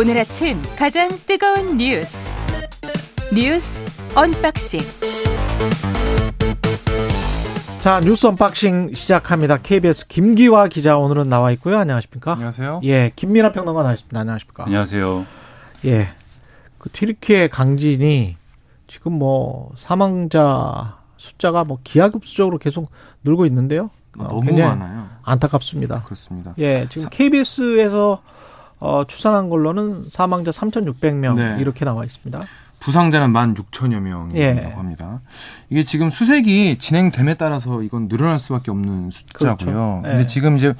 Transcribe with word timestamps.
오늘 0.00 0.16
아침 0.16 0.62
가장 0.78 1.10
뜨거운 1.26 1.76
뉴스 1.76 2.32
뉴스 3.34 3.82
unboxing 4.16 4.80
자 7.80 8.00
뉴스 8.00 8.26
unboxing 8.26 8.94
시작합니다. 8.94 9.58
KBS 9.58 10.06
김기화 10.08 10.68
기자 10.68 10.96
오늘은 10.96 11.28
나와 11.28 11.50
있고요. 11.50 11.76
안녕하십니까? 11.76 12.32
안녕하세요. 12.32 12.80
예, 12.84 13.12
김민하 13.14 13.52
평론가 13.52 13.82
나와있습니다. 13.82 14.18
안녕하십니까? 14.18 14.64
안녕하세요. 14.64 15.26
예, 15.84 16.08
그 16.78 16.88
튀르키예 16.88 17.48
강진이 17.48 18.36
지금 18.86 19.12
뭐 19.12 19.70
사망자 19.76 20.96
숫자가 21.18 21.64
뭐 21.64 21.78
기하급수적으로 21.84 22.56
계속 22.56 22.90
늘고 23.22 23.44
있는데요. 23.44 23.90
어, 24.18 24.22
너무 24.22 24.40
굉장히 24.40 24.78
많아요. 24.78 25.10
안타깝습니다. 25.24 26.04
그렇습니다. 26.04 26.54
예, 26.56 26.86
지금 26.88 27.10
KBS에서 27.10 28.22
어, 28.80 29.04
추산한 29.06 29.48
걸로는 29.50 30.06
사망자 30.08 30.50
3,600명 30.50 31.36
네. 31.36 31.56
이렇게 31.60 31.84
나와 31.84 32.04
있습니다. 32.04 32.42
부상자는 32.80 33.28
1만 33.28 33.54
6천여 33.54 34.00
명이라고 34.00 34.38
예. 34.38 34.72
합니다. 34.74 35.20
이게 35.68 35.84
지금 35.84 36.08
수색이 36.08 36.78
진행됨에 36.78 37.34
따라서 37.34 37.82
이건 37.82 38.08
늘어날 38.08 38.38
수밖에 38.38 38.70
없는 38.70 39.10
숫자고요. 39.10 39.56
그렇죠. 39.56 40.02
예. 40.06 40.08
근데 40.08 40.26
지금 40.26 40.56
이제 40.56 40.72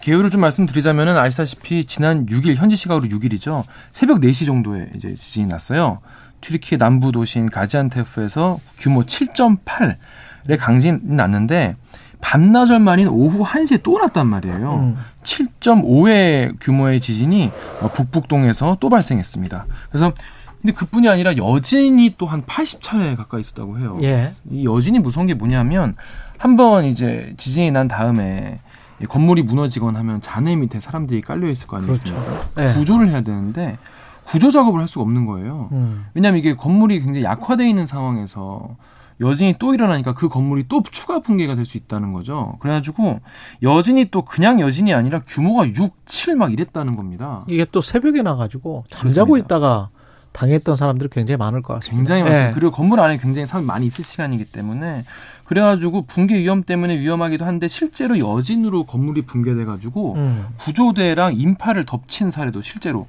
개요를 0.00 0.30
좀 0.30 0.40
말씀드리자면은 0.40 1.18
아시다시피 1.18 1.84
지난 1.84 2.26
6일 2.26 2.54
현지 2.54 2.76
시각으로 2.76 3.08
6일이죠. 3.08 3.64
새벽 3.90 4.20
4시 4.20 4.46
정도에 4.46 4.88
이제 4.94 5.14
지진이 5.14 5.46
났어요. 5.46 5.98
튀르키예 6.40 6.78
남부 6.78 7.10
도시인 7.10 7.50
가지안테프에서 7.50 8.60
규모 8.78 9.02
7.8의 9.02 10.58
강진이 10.58 11.00
났는데 11.02 11.74
반나절 12.20 12.80
만인 12.80 13.08
오후 13.08 13.44
1시에 13.44 13.82
또 13.82 13.98
났단 13.98 14.26
말이에요. 14.26 14.74
음. 14.74 14.96
7.5의 15.22 16.56
규모의 16.60 17.00
지진이 17.00 17.50
어, 17.82 17.88
북북동에서 17.88 18.78
또 18.80 18.88
발생했습니다. 18.88 19.66
그래서 19.90 20.12
근데 20.60 20.72
그뿐이 20.72 21.08
아니라 21.08 21.36
여진이 21.36 22.16
또 22.18 22.26
한 22.26 22.42
80차례 22.42 23.16
가까이 23.16 23.40
있었다고 23.40 23.78
해요. 23.78 23.96
예, 24.02 24.32
이 24.50 24.64
여진이 24.66 24.98
무서운 24.98 25.26
게 25.26 25.34
뭐냐면 25.34 25.94
한번 26.36 26.84
이제 26.84 27.32
지진이 27.36 27.70
난 27.70 27.86
다음에 27.88 28.60
이 29.00 29.06
건물이 29.06 29.42
무너지거나 29.44 30.00
하면 30.00 30.20
잔해 30.20 30.56
밑에 30.56 30.80
사람들이 30.80 31.20
깔려 31.20 31.48
있을 31.48 31.68
거 31.68 31.76
아니겠습니까? 31.76 32.22
예. 32.58 32.72
구조를 32.74 33.08
해야 33.10 33.20
되는데 33.20 33.78
구조 34.24 34.50
작업을 34.50 34.80
할 34.80 34.88
수가 34.88 35.02
없는 35.02 35.24
거예요. 35.26 35.68
음. 35.72 36.06
왜냐하면 36.14 36.40
이게 36.40 36.54
건물이 36.56 37.00
굉장히 37.00 37.24
약화되어 37.24 37.66
있는 37.66 37.86
상황에서 37.86 38.76
여진이 39.20 39.56
또 39.58 39.74
일어나니까 39.74 40.14
그 40.14 40.28
건물이 40.28 40.66
또 40.68 40.82
추가 40.90 41.18
붕괴가 41.20 41.54
될 41.56 41.64
수 41.66 41.76
있다는 41.76 42.12
거죠. 42.12 42.56
그래가지고 42.60 43.20
여진이 43.62 44.10
또 44.10 44.22
그냥 44.22 44.60
여진이 44.60 44.94
아니라 44.94 45.20
규모가 45.26 45.68
6, 45.68 45.92
7 46.06 46.36
막 46.36 46.52
이랬다는 46.52 46.94
겁니다. 46.96 47.44
이게 47.48 47.66
또 47.70 47.80
새벽에 47.80 48.22
나가지고 48.22 48.84
잠자고 48.88 49.32
그렇습니다. 49.32 49.56
있다가 49.56 49.88
당했던 50.32 50.76
사람들이 50.76 51.08
굉장히 51.10 51.36
많을 51.36 51.62
것 51.62 51.74
같습니다. 51.74 51.96
굉장히 51.96 52.22
많습니다. 52.22 52.50
예. 52.50 52.52
그리고 52.54 52.70
건물 52.70 53.00
안에 53.00 53.16
굉장히 53.18 53.46
사람이 53.46 53.66
많이 53.66 53.86
있을 53.86 54.04
시간이기 54.04 54.44
때문에 54.44 55.04
그래가지고 55.44 56.02
붕괴 56.06 56.36
위험 56.36 56.62
때문에 56.62 56.98
위험하기도 57.00 57.44
한데 57.44 57.66
실제로 57.66 58.18
여진으로 58.18 58.84
건물이 58.84 59.22
붕괴돼가지고 59.22 60.14
음. 60.14 60.46
구조대랑 60.58 61.34
인파를 61.36 61.86
덮친 61.86 62.30
사례도 62.30 62.62
실제로 62.62 63.08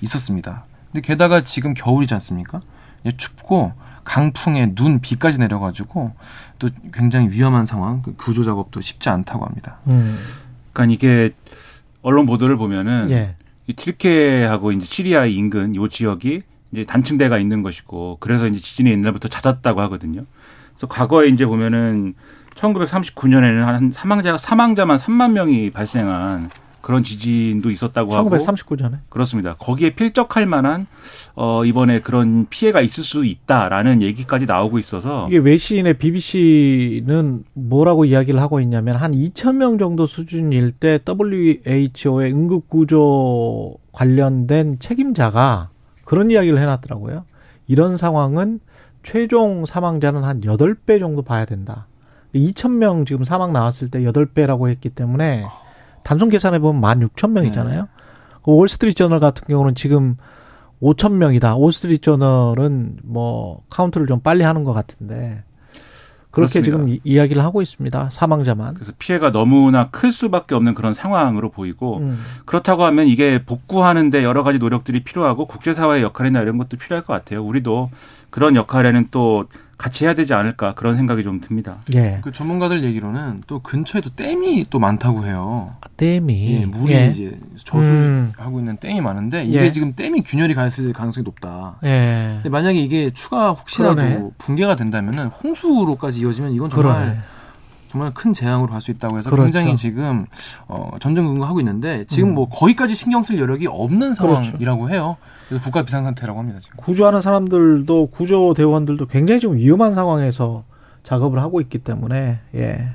있었습니다. 0.00 0.64
근데 0.92 1.06
게다가 1.06 1.42
지금 1.44 1.74
겨울이지 1.74 2.14
않습니까? 2.14 2.60
이제 3.04 3.14
춥고 3.16 3.72
강풍에 4.04 4.74
눈, 4.74 5.00
비까지 5.00 5.38
내려가지고 5.38 6.12
또 6.58 6.68
굉장히 6.92 7.30
위험한 7.30 7.64
상황, 7.64 8.02
그 8.02 8.14
구조 8.16 8.44
작업도 8.44 8.80
쉽지 8.80 9.08
않다고 9.08 9.44
합니다. 9.44 9.78
음. 9.86 10.16
그러니까 10.72 10.94
이게 10.94 11.30
언론 12.02 12.26
보도를 12.26 12.56
보면은 12.56 13.10
예. 13.10 13.34
이 13.66 13.74
튀르키예하고 13.74 14.72
이제 14.72 14.84
시리아 14.84 15.26
인근 15.26 15.74
요 15.76 15.88
지역이 15.88 16.42
이제 16.72 16.84
단층대가 16.84 17.38
있는 17.38 17.62
것이고 17.62 18.18
그래서 18.20 18.46
이제 18.46 18.58
지진이 18.58 18.90
옛날부터 18.90 19.28
잦았다고 19.28 19.80
하거든요. 19.82 20.24
그래서 20.72 20.86
과거에 20.86 21.28
이제 21.28 21.44
보면은 21.46 22.14
1939년에는 22.56 23.64
한 23.64 23.92
사망자 23.92 24.36
사망자만 24.36 24.98
3만 24.98 25.32
명이 25.32 25.70
발생한 25.70 26.50
그런 26.90 27.04
지진도 27.04 27.70
있었다고 27.70 28.16
하고 28.16 28.30
1939년에. 28.30 28.98
그렇습니다. 29.10 29.54
거기에 29.60 29.90
필적할 29.90 30.44
만한 30.44 30.88
어 31.36 31.64
이번에 31.64 32.00
그런 32.00 32.48
피해가 32.50 32.80
있을 32.80 33.04
수 33.04 33.24
있다라는 33.24 34.02
얘기까지 34.02 34.44
나오고 34.44 34.80
있어서 34.80 35.28
이게 35.28 35.38
외신의 35.38 35.94
BBC는 35.94 37.44
뭐라고 37.54 38.06
이야기를 38.06 38.42
하고 38.42 38.60
있냐면 38.60 38.96
한 38.96 39.12
2천 39.12 39.54
명 39.54 39.78
정도 39.78 40.04
수준일 40.04 40.72
때 40.72 40.98
WHO의 41.08 42.32
응급 42.32 42.68
구조 42.68 43.76
관련된 43.92 44.80
책임자가 44.80 45.70
그런 46.04 46.32
이야기를 46.32 46.58
해 46.58 46.64
놨더라고요. 46.64 47.24
이런 47.68 47.98
상황은 47.98 48.58
최종 49.04 49.64
사망자는 49.64 50.24
한 50.24 50.40
8배 50.40 50.98
정도 50.98 51.22
봐야 51.22 51.44
된다. 51.44 51.86
2천 52.34 52.72
명 52.78 53.04
지금 53.04 53.22
사망 53.22 53.52
나왔을 53.52 53.90
때 53.90 54.00
8배라고 54.00 54.68
했기 54.68 54.88
때문에 54.88 55.44
단순 56.02 56.28
계산해 56.28 56.58
보면 56.60 56.80
16,000명이잖아요. 56.82 57.88
그 58.42 58.52
월스트리트 58.54 58.96
저널 58.96 59.20
같은 59.20 59.46
경우는 59.48 59.74
지금 59.74 60.16
5천 60.82 61.12
명이다. 61.12 61.56
월스트리트 61.56 62.00
저널은 62.02 62.98
뭐 63.04 63.62
카운트를 63.70 64.06
좀 64.06 64.20
빨리 64.20 64.42
하는 64.44 64.64
것 64.64 64.72
같은데 64.72 65.44
그렇게 66.30 66.60
그렇습니다. 66.60 66.64
지금 66.64 66.88
이- 66.88 67.00
이야기를 67.04 67.42
하고 67.42 67.60
있습니다. 67.60 68.08
사망자만. 68.10 68.74
그래서 68.74 68.92
피해가 68.98 69.32
너무나 69.32 69.90
클 69.90 70.12
수밖에 70.12 70.54
없는 70.54 70.74
그런 70.74 70.94
상황으로 70.94 71.50
보이고 71.50 71.98
음. 71.98 72.18
그렇다고 72.46 72.84
하면 72.84 73.06
이게 73.08 73.44
복구하는데 73.44 74.22
여러 74.22 74.42
가지 74.44 74.58
노력들이 74.58 75.02
필요하고 75.02 75.46
국제사회의 75.46 76.02
역할이나 76.04 76.40
이런 76.40 76.56
것도 76.56 76.76
필요할 76.76 77.04
것 77.04 77.12
같아요. 77.12 77.44
우리도 77.44 77.90
그런 78.30 78.54
역할에는 78.54 79.08
또 79.10 79.46
같이 79.80 80.04
해야 80.04 80.12
되지 80.12 80.34
않을까 80.34 80.74
그런 80.74 80.94
생각이 80.94 81.22
좀 81.22 81.40
듭니다. 81.40 81.78
예. 81.94 82.18
그 82.20 82.32
전문가들 82.32 82.84
얘기로는 82.84 83.40
또 83.46 83.60
근처에도 83.60 84.10
댐이 84.10 84.66
또 84.68 84.78
많다고 84.78 85.24
해요. 85.24 85.70
댐이 85.96 86.52
예, 86.52 86.66
물이 86.66 86.92
예. 86.92 87.06
이제 87.06 87.32
저수하고 87.64 88.56
음. 88.56 88.58
있는 88.58 88.76
댐이 88.76 89.00
많은데 89.00 89.44
이게 89.44 89.64
예. 89.64 89.72
지금 89.72 89.94
댐이 89.94 90.20
균열이 90.20 90.52
갔을 90.52 90.92
가능성이 90.92 91.24
높다. 91.24 91.76
예. 91.84 92.32
근데 92.34 92.50
만약에 92.50 92.78
이게 92.78 93.10
추가 93.14 93.52
혹시라도 93.52 93.94
그러네. 93.94 94.30
붕괴가 94.36 94.76
된다면은 94.76 95.28
홍수로까지 95.28 96.20
이어지면 96.20 96.52
이건 96.52 96.68
정말 96.68 96.92
그러네. 96.92 97.18
정말 97.90 98.12
큰 98.14 98.32
재앙으로 98.32 98.70
갈 98.70 98.80
수 98.80 98.90
있다고 98.92 99.18
해서 99.18 99.30
그렇죠. 99.30 99.44
굉장히 99.44 99.76
지금 99.76 100.26
어, 100.68 100.92
전전긍긍하고 101.00 101.60
있는데 101.60 102.04
지금 102.08 102.30
음. 102.30 102.34
뭐 102.36 102.48
거기까지 102.48 102.94
신경 102.94 103.22
쓸 103.22 103.38
여력이 103.38 103.66
없는 103.66 104.14
그렇죠. 104.14 104.42
상황이라고 104.44 104.90
해요. 104.90 105.16
그래서 105.48 105.64
국가 105.64 105.82
비상 105.82 106.04
상태라고 106.04 106.38
합니다 106.38 106.60
지금. 106.62 106.76
구조하는 106.78 107.20
사람들도 107.20 108.06
구조 108.12 108.54
대원들도 108.54 109.06
굉장히 109.06 109.40
좀 109.40 109.56
위험한 109.56 109.92
상황에서 109.94 110.64
작업을 111.02 111.40
하고 111.40 111.60
있기 111.60 111.78
때문에 111.78 112.38
예. 112.54 112.88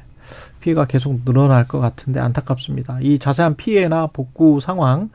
피해가 0.62 0.86
계속 0.86 1.24
늘어날 1.26 1.68
것 1.68 1.80
같은데 1.80 2.20
안타깝습니다. 2.20 2.98
이 3.02 3.20
자세한 3.20 3.56
피해나 3.56 4.08
복구 4.08 4.60
상황 4.60 5.10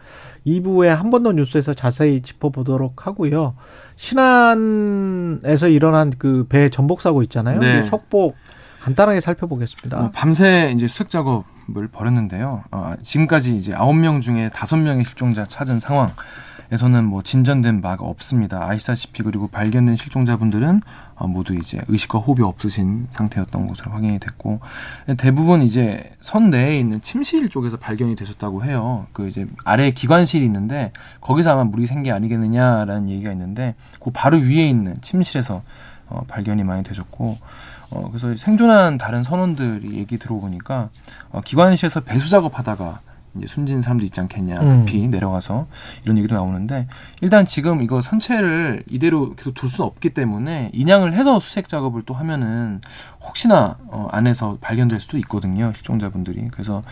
2부에 0.46 0.86
한 0.88 1.10
번 1.10 1.24
더 1.24 1.32
뉴스에서 1.32 1.74
자세히 1.74 2.22
짚어보도록 2.22 3.06
하고요. 3.08 3.54
신안에서 3.96 5.68
일어난 5.68 6.10
그 6.16 6.46
배 6.48 6.68
전복 6.70 7.00
사고 7.00 7.22
있잖아요. 7.24 7.58
네. 7.60 7.80
이 7.80 7.82
속보 7.82 8.34
간단하게 8.80 9.20
살펴보겠습니다. 9.20 9.98
어, 9.98 10.10
밤새 10.12 10.72
이제 10.74 10.88
수색 10.88 11.08
작업을 11.08 11.88
벌였는데요. 11.88 12.64
어, 12.70 12.94
지금까지 13.02 13.56
이제 13.56 13.74
아홉 13.74 13.94
명 13.94 14.20
중에 14.20 14.50
다섯 14.50 14.76
명의 14.76 15.04
실종자 15.04 15.44
찾은 15.44 15.80
상황 15.80 16.12
에서는 16.72 17.04
뭐 17.04 17.20
진전된 17.20 17.82
바가 17.82 18.04
없습니다. 18.04 18.64
아시다시피 18.68 19.24
그리고 19.24 19.48
발견된 19.48 19.96
실종자분들은 19.96 20.82
어, 21.16 21.26
모두 21.26 21.54
이제 21.54 21.80
의식과 21.88 22.20
호흡이 22.20 22.44
없으신 22.44 23.08
상태였던 23.10 23.66
것으로 23.66 23.90
확인이 23.90 24.20
됐고 24.20 24.60
대부분 25.18 25.62
이제 25.62 26.12
선 26.20 26.50
내에 26.50 26.78
있는 26.78 27.00
침실 27.00 27.48
쪽에서 27.48 27.76
발견이 27.76 28.14
되셨다고 28.14 28.64
해요. 28.64 29.08
그 29.12 29.26
이제 29.26 29.48
아래 29.64 29.90
기관실이 29.90 30.44
있는데 30.44 30.92
거기서 31.20 31.50
아마 31.50 31.64
물이 31.64 31.86
샌게 31.88 32.12
아니겠느냐라는 32.12 33.08
얘기가 33.08 33.32
있는데 33.32 33.74
그 33.98 34.10
바로 34.12 34.38
위에 34.38 34.68
있는 34.68 34.94
침실에서 35.00 35.62
어, 36.06 36.22
발견이 36.28 36.62
많이 36.62 36.84
되셨고 36.84 37.38
어, 37.90 38.08
그래서 38.08 38.34
생존한 38.36 38.98
다른 38.98 39.24
선원들이 39.24 39.96
얘기 39.98 40.18
들어보니까 40.18 40.90
어, 41.32 41.40
기관실에서 41.40 42.00
배수 42.00 42.30
작업하다가 42.30 43.00
이제 43.36 43.46
숨진 43.46 43.80
사람도 43.80 44.04
있지 44.06 44.20
않겠냐 44.20 44.56
음. 44.60 44.84
급히 44.86 45.06
내려가서 45.06 45.68
이런 46.02 46.18
얘기도 46.18 46.34
나오는데 46.34 46.88
일단 47.20 47.46
지금 47.46 47.80
이거 47.80 48.00
선체를 48.00 48.82
이대로 48.90 49.34
계속 49.36 49.54
둘 49.54 49.70
수는 49.70 49.86
없기 49.86 50.10
때문에 50.14 50.70
인양을 50.74 51.14
해서 51.14 51.38
수색 51.38 51.68
작업을 51.68 52.02
또 52.06 52.14
하면은 52.14 52.80
혹시나 53.22 53.76
어, 53.86 54.08
안에서 54.10 54.58
발견될 54.60 54.98
수도 55.00 55.16
있거든요 55.18 55.72
실종자분들이 55.74 56.48
그래서 56.50 56.82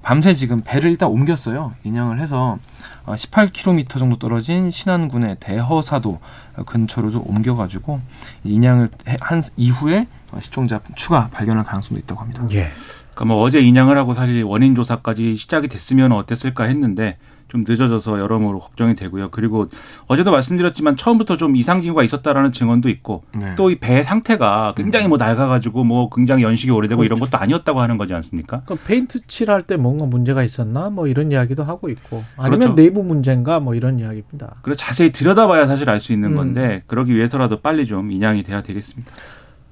밤새 0.00 0.34
지금 0.34 0.62
배를 0.64 0.90
일단 0.92 1.08
옮겼어요 1.08 1.72
인양을 1.82 2.20
해서 2.20 2.58
어, 3.04 3.14
18km 3.14 3.98
정도 3.98 4.18
떨어진 4.18 4.70
신안군의 4.70 5.38
대허사도 5.40 6.20
근처로 6.66 7.10
좀 7.10 7.22
옮겨가지고 7.26 8.00
인양을 8.44 8.88
해- 9.08 9.16
한 9.20 9.42
이후에 9.56 10.06
어, 10.32 10.38
실종자 10.40 10.80
추가 10.94 11.28
발견할 11.28 11.64
가능성도 11.64 12.00
있다고 12.00 12.20
합니다. 12.20 12.44
예. 12.52 12.68
그러니까 13.14 13.34
뭐 13.34 13.42
어제 13.42 13.60
인양을 13.60 13.96
하고 13.98 14.14
사실 14.14 14.42
원인 14.44 14.74
조사까지 14.74 15.36
시작이 15.36 15.68
됐으면 15.68 16.12
어땠을까 16.12 16.64
했는데 16.64 17.16
좀 17.48 17.64
늦어져서 17.66 18.18
여러모로 18.20 18.58
걱정이 18.58 18.94
되고요. 18.94 19.30
그리고 19.30 19.68
어제도 20.06 20.30
말씀드렸지만 20.30 20.96
처음부터 20.96 21.38
좀 21.38 21.56
이상 21.56 21.80
징후가 21.80 22.02
있었다라는 22.02 22.52
증언도 22.52 22.90
있고 22.90 23.24
네. 23.34 23.54
또 23.56 23.71
이 23.71 23.76
배 23.76 24.02
상태가 24.02 24.74
굉장히 24.76 25.08
뭐 25.08 25.16
낡아가지고 25.16 25.82
뭐 25.82 26.10
굉장히 26.10 26.42
연식이 26.42 26.70
오래되고 26.70 27.04
이런 27.04 27.18
것도 27.18 27.38
아니었다고 27.38 27.80
하는 27.80 27.96
거지 27.96 28.12
않습니까? 28.12 28.60
그 28.66 28.76
페인트 28.76 29.26
칠할 29.26 29.62
때 29.62 29.78
뭔가 29.78 30.04
문제가 30.04 30.42
있었나 30.44 30.90
뭐 30.90 31.06
이런 31.06 31.32
이야기도 31.32 31.64
하고 31.64 31.88
있고 31.88 32.22
아니면 32.36 32.58
그렇죠. 32.58 32.74
내부 32.74 33.02
문제인가 33.02 33.60
뭐 33.60 33.74
이런 33.74 33.98
이야기입니다. 33.98 34.56
그래서 34.60 34.78
자세히 34.78 35.10
들여다봐야 35.10 35.66
사실 35.66 35.88
알 35.88 36.00
수 36.00 36.12
있는 36.12 36.32
음. 36.32 36.36
건데 36.36 36.82
그러기 36.86 37.16
위해서라도 37.16 37.60
빨리 37.60 37.86
좀 37.86 38.12
인양이 38.12 38.42
돼야 38.42 38.62
되겠습니다. 38.62 39.10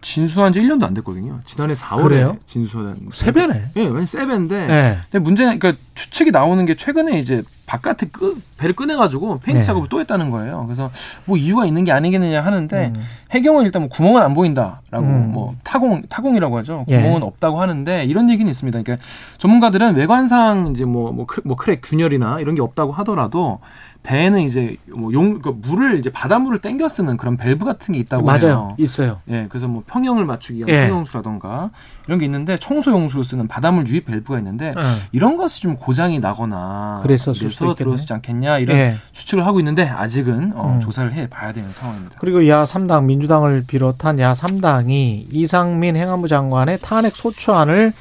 진수한 0.01 0.53
지 0.53 0.61
1년도 0.61 0.85
안 0.85 0.95
됐거든요. 0.95 1.41
지난해 1.47 1.75
4월에 1.75 2.03
그래요? 2.03 2.37
진수한 2.47 2.97
새 3.13 3.32
배네. 3.32 3.71
예, 3.77 3.85
완전 3.87 4.07
새 4.07 4.20
배인데. 4.20 4.55
예. 4.69 4.99
근데 5.11 5.19
문제는 5.23 5.59
그러니까 5.59 5.83
추측이 5.95 6.31
나오는 6.31 6.65
게 6.65 6.77
최근에 6.77 7.19
이제 7.19 7.43
바깥에 7.67 8.07
끄, 8.13 8.41
배를 8.59 8.75
꺼내가지고 8.77 9.41
페인트 9.41 9.61
네. 9.61 9.67
작업을 9.67 9.89
또 9.89 9.99
했다는 10.01 10.31
거예요. 10.31 10.65
그래서 10.67 10.91
뭐 11.25 11.37
이유가 11.37 11.67
있는 11.67 11.85
게 11.85 11.93
아니겠느냐 11.93 12.41
하는데 12.45 12.93
음. 12.97 13.03
해경은 13.33 13.65
일단 13.65 13.83
뭐 13.83 13.89
구멍은 13.89 14.23
안 14.23 14.35
보인다라고 14.35 15.05
음. 15.05 15.33
뭐 15.33 15.57
타공 15.65 16.03
타공이라고 16.09 16.57
하죠. 16.59 16.85
예. 16.89 16.97
구멍은 16.97 17.23
없다고 17.25 17.61
하는데 17.61 18.05
이런 18.05 18.31
얘기는 18.31 18.49
있습니다. 18.49 18.83
그러니까 18.83 19.05
전문가들은 19.39 19.97
외관상 19.97 20.69
이제 20.69 20.85
뭐뭐 20.85 21.13
뭐, 21.13 21.27
크- 21.27 21.43
뭐 21.45 21.57
crack 21.57 21.81
균열이나 21.83 22.41
이런 22.41 22.55
게 22.55 22.63
없다고 22.63 22.93
하더라도 22.93 23.59
배에는 24.05 24.41
이제 24.43 24.77
뭐용 24.97 25.41
그 25.43 25.49
물을 25.49 25.99
이제 25.99 26.11
바닷물을 26.11 26.61
땡겨 26.61 26.87
쓰는 26.87 27.17
그런 27.17 27.37
밸브 27.37 27.65
같은 27.65 27.93
게 27.93 27.99
있다고 27.99 28.25
맞아요. 28.25 28.41
해요. 28.47 28.75
있어요. 28.79 29.19
예, 29.29 29.47
그래서 29.49 29.67
뭐 29.67 29.83
평형을 29.85 30.25
맞추기 30.25 30.61
위한 30.61 30.71
예. 30.71 30.89
평형수라던가 30.89 31.71
이런 32.07 32.21
게 32.21 32.25
있는데 32.27 32.57
청소 32.59 32.93
용수로 32.93 33.25
쓰는 33.25 33.49
바닷물 33.49 33.89
유입 33.89 34.07
밸브가 34.07 34.39
있는데 34.39 34.69
예. 34.69 34.73
이런 35.11 35.37
것이 35.37 35.61
좀 35.61 35.75
고장이 35.77 36.21
나거나 36.21 37.01
그래서 37.03 37.33
있겠네. 37.65 37.75
들어오지 37.77 38.13
않겠냐 38.13 38.59
이런 38.59 38.77
예. 38.77 38.97
추측을 39.13 39.47
하고 39.47 39.59
있는데 39.61 39.85
아직은 39.89 40.53
어, 40.55 40.75
음. 40.75 40.81
조사를 40.81 41.13
해 41.15 41.27
봐야 41.29 41.53
되는 41.53 41.73
상황입니다. 41.73 42.17
그리고 42.21 42.47
야 42.49 42.65
3당 42.65 43.05
민주당을 43.05 43.65
비롯한 43.67 44.19
야 44.21 44.33
3당이 44.35 45.27
이상민 45.31 45.97
행안부 45.97 46.29
장관의 46.29 46.79
탄핵 46.81 47.17
소추안을 47.17 47.93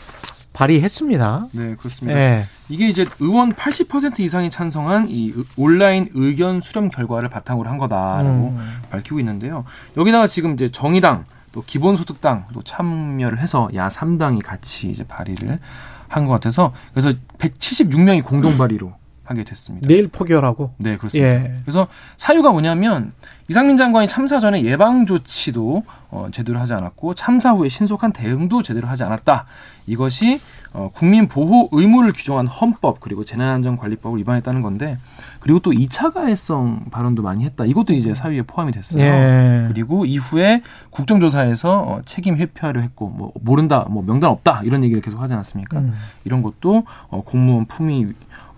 발의했습니다. 0.53 1.47
네, 1.53 1.75
그렇습니다. 1.75 2.17
예. 2.19 2.45
이게 2.69 2.87
이제 2.87 3.05
의원 3.19 3.51
80% 3.53 4.19
이상이 4.21 4.49
찬성한 4.49 5.07
이 5.09 5.31
의- 5.35 5.43
온라인 5.57 6.09
의견 6.13 6.61
수렴 6.61 6.89
결과를 6.89 7.29
바탕으로 7.29 7.69
한 7.69 7.77
거다라고 7.77 8.29
음. 8.57 8.81
밝히고 8.89 9.19
있는데요. 9.19 9.65
여기다가 9.97 10.27
지금 10.27 10.53
이제 10.53 10.69
정의당 10.71 11.25
또 11.51 11.61
기본소득당 11.65 12.45
또 12.53 12.63
참여를 12.63 13.39
해서 13.39 13.69
야 13.75 13.87
3당이 13.89 14.43
같이 14.43 14.89
이제 14.89 15.03
발의를 15.03 15.59
한 16.07 16.25
것 16.25 16.31
같아서 16.33 16.71
그래서 16.93 17.11
176명이 17.39 18.23
공동 18.23 18.57
발의로 18.57 18.93
하게 19.25 19.43
됐습니다. 19.43 19.87
내일 19.87 20.07
포결하고. 20.07 20.71
네, 20.77 20.97
그렇습니다. 20.97 21.29
예. 21.29 21.57
그래서 21.63 21.87
사유가 22.17 22.51
뭐냐면 22.51 23.13
이상민 23.47 23.77
장관이 23.77 24.07
참사 24.07 24.39
전에 24.39 24.63
예방 24.63 25.05
조치도 25.05 25.83
어, 26.09 26.27
제대로 26.31 26.59
하지 26.59 26.73
않았고 26.73 27.13
참사 27.13 27.51
후에 27.51 27.69
신속한 27.69 28.11
대응도 28.13 28.63
제대로 28.63 28.87
하지 28.87 29.03
않았다. 29.03 29.45
이것이 29.87 30.39
어, 30.73 30.89
국민 30.93 31.27
보호 31.27 31.69
의무를 31.71 32.11
규정한 32.11 32.47
헌법 32.47 32.99
그리고 32.99 33.23
재난안전관리법을 33.23 34.19
위반했다는 34.19 34.61
건데 34.61 34.97
그리고 35.39 35.59
또 35.59 35.71
2차 35.71 36.11
가해성 36.13 36.85
발언도 36.89 37.21
많이 37.21 37.45
했다. 37.45 37.65
이것도 37.65 37.93
이제 37.93 38.15
사유에 38.15 38.41
포함이 38.41 38.71
됐어요. 38.71 39.03
예. 39.03 39.65
그리고 39.67 40.05
이후에 40.05 40.63
국정조사에서 40.89 41.79
어, 41.79 42.01
책임 42.05 42.37
회피하려 42.37 42.81
했고 42.81 43.09
뭐 43.09 43.31
모른다, 43.41 43.85
뭐 43.89 44.03
명단 44.03 44.31
없다 44.31 44.61
이런 44.63 44.83
얘기를 44.83 45.03
계속 45.03 45.21
하지 45.21 45.33
않았습니까? 45.33 45.77
음. 45.79 45.93
이런 46.23 46.41
것도 46.41 46.83
어, 47.09 47.21
공무원 47.23 47.65
품위 47.65 48.05
어, 48.05 48.11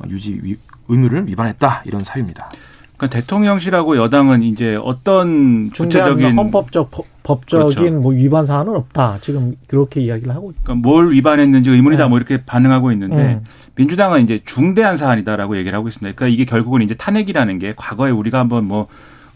유지 0.10 0.40
위- 0.44 0.56
의무를 0.88 1.28
위반했다 1.28 1.84
이런 1.86 2.04
사유입니다. 2.04 2.50
그러니까 2.98 3.20
대통령실하고 3.20 3.98
여당은 3.98 4.42
이제 4.42 4.76
어떤 4.82 5.70
구체적인 5.70 6.36
헌법적 6.36 6.90
법- 6.90 7.06
법적인 7.24 7.76
그렇죠. 7.76 8.00
뭐 8.00 8.12
위반 8.14 8.44
사안은 8.46 8.74
없다. 8.76 9.20
지금 9.22 9.56
그렇게 9.68 10.02
이야기를 10.02 10.34
하고 10.34 10.50
있 10.52 10.56
그러니까 10.64 10.88
뭘 10.88 11.12
위반했는지 11.12 11.70
의문이다 11.70 12.04
네. 12.06 12.10
뭐 12.10 12.18
이렇게 12.18 12.44
반응하고 12.44 12.92
있는데 12.94 13.16
음. 13.36 13.44
민주당은 13.76 14.24
이제 14.24 14.42
중대한 14.46 14.98
사안이다라고 14.98 15.58
얘기를 15.58 15.78
하고 15.78 15.88
있습니다. 15.90 16.16
그러니까 16.16 16.34
이게 16.34 16.46
결국은 16.46 16.82
이제 16.82 16.96
탄핵이라는 16.96 17.60
게 17.60 17.74
과거에 17.76 18.10
우리가 18.10 18.40
한번 18.40 18.66
뭐 18.66 18.88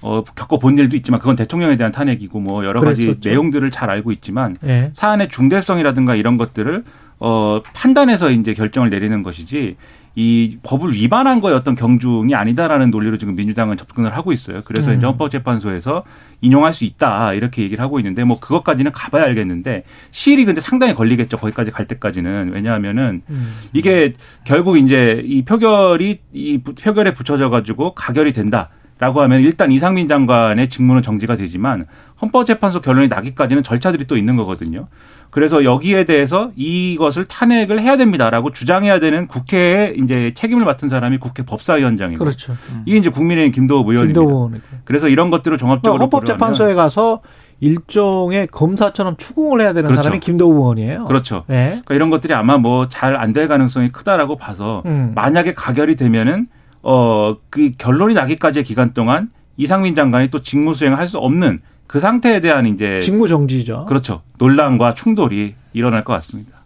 어, 0.03 0.23
겪어본 0.23 0.79
일도 0.79 0.95
있지만 0.97 1.19
그건 1.19 1.35
대통령에 1.35 1.75
대한 1.77 1.91
탄핵이고 1.91 2.39
뭐 2.39 2.65
여러 2.65 2.81
가지 2.81 3.03
그랬었죠. 3.05 3.29
내용들을 3.29 3.69
잘 3.69 3.91
알고 3.91 4.11
있지만 4.13 4.57
예. 4.65 4.89
사안의 4.93 5.29
중대성이라든가 5.29 6.15
이런 6.15 6.37
것들을 6.37 6.83
어, 7.19 7.61
판단해서 7.75 8.31
이제 8.31 8.55
결정을 8.55 8.89
내리는 8.89 9.21
것이지 9.21 9.75
이 10.15 10.57
법을 10.63 10.93
위반한 10.93 11.41
어떤 11.43 11.75
경중이 11.75 12.35
아니다라는 12.35 12.91
논리로 12.91 13.17
지금 13.17 13.35
민주당은 13.35 13.77
접근을 13.77 14.15
하고 14.15 14.33
있어요. 14.33 14.61
그래서 14.65 14.91
음. 14.91 14.97
이제 14.97 15.05
헌법재판소에서 15.05 16.03
인용할 16.41 16.73
수 16.73 16.83
있다 16.83 17.33
이렇게 17.33 17.61
얘기를 17.61 17.81
하고 17.83 17.99
있는데 17.99 18.23
뭐 18.23 18.39
그것까지는 18.39 18.91
가봐야 18.91 19.23
알겠는데 19.23 19.83
시일이 20.11 20.45
근데 20.45 20.59
상당히 20.59 20.93
걸리겠죠. 20.93 21.37
거기까지 21.37 21.71
갈 21.71 21.87
때까지는 21.87 22.51
왜냐하면은 22.53 23.21
음. 23.29 23.53
이게 23.73 24.13
결국 24.43 24.77
이제 24.77 25.21
이 25.25 25.43
표결이 25.43 26.19
이 26.33 26.57
표결에 26.59 27.13
붙여져 27.13 27.49
가지고 27.49 27.93
가결이 27.93 28.33
된다. 28.33 28.69
라고 29.01 29.21
하면 29.23 29.41
일단 29.41 29.71
이상민 29.71 30.07
장관의 30.07 30.69
직무는 30.69 31.01
정지가 31.01 31.35
되지만 31.35 31.87
헌법재판소 32.21 32.81
결론이 32.81 33.07
나기까지는 33.07 33.63
절차들이 33.63 34.05
또 34.05 34.15
있는 34.15 34.35
거거든요. 34.35 34.89
그래서 35.31 35.63
여기에 35.63 36.03
대해서 36.03 36.51
이것을 36.55 37.25
탄핵을 37.25 37.79
해야 37.81 37.97
됩니다라고 37.97 38.51
주장해야 38.51 38.99
되는 38.99 39.25
국회에 39.25 39.95
이제 39.97 40.33
책임을 40.35 40.65
맡은 40.65 40.87
사람이 40.87 41.17
국회 41.17 41.43
법사위원장이고 41.43 42.19
그렇죠. 42.23 42.53
이게 42.85 42.97
이제 42.99 43.09
국민의힘 43.09 43.51
김도우 43.51 43.79
의원입니다. 43.89 44.19
김도원. 44.21 44.61
그래서 44.85 45.07
이런 45.07 45.31
것들을 45.31 45.57
종합적으로 45.57 45.99
헌법재판소에 46.03 46.75
가서 46.75 47.21
일종의 47.59 48.47
검사처럼 48.51 49.17
추궁을 49.17 49.61
해야 49.61 49.73
되는 49.73 49.87
그렇죠. 49.87 50.03
사람이 50.03 50.19
김도우 50.19 50.53
의원이에요. 50.53 51.05
그렇죠. 51.05 51.43
예. 51.49 51.69
그러니까 51.69 51.95
이런 51.95 52.11
것들이 52.11 52.35
아마 52.35 52.57
뭐 52.57 52.87
잘 52.87 53.15
안 53.15 53.33
될 53.33 53.47
가능성이 53.47 53.89
크다라고 53.91 54.35
봐서 54.35 54.83
음. 54.85 55.13
만약에 55.15 55.53
가결이 55.55 55.95
되면은 55.95 56.47
어 56.83 57.35
그 57.49 57.71
결론이 57.77 58.13
나기까지의 58.15 58.63
기간 58.63 58.93
동안 58.93 59.29
이상민 59.57 59.93
장관이 59.95 60.29
또 60.29 60.41
직무 60.41 60.73
수행을 60.73 60.97
할 60.97 61.07
수 61.07 61.17
없는 61.17 61.59
그 61.87 61.99
상태에 61.99 62.39
대한 62.39 62.65
이제 62.67 62.99
직무 63.01 63.27
정지죠. 63.27 63.85
그렇죠 63.87 64.21
논란과 64.37 64.93
충돌이 64.93 65.55
일어날 65.73 66.03
것 66.03 66.13
같습니다. 66.13 66.59